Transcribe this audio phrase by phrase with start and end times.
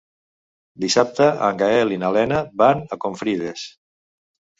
[0.85, 3.67] Dissabte en Gaël i na Lena van a Confrides.